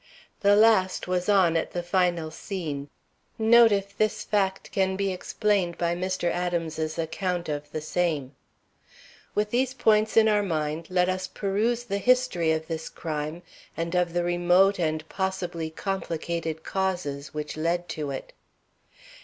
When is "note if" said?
3.37-3.95